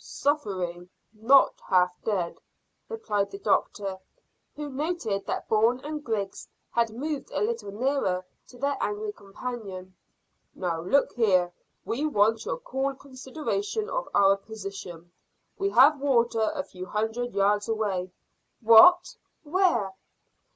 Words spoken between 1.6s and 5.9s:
half dead," replied the doctor, who noted that Bourne